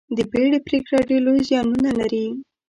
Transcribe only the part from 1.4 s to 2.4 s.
زیانونه لري.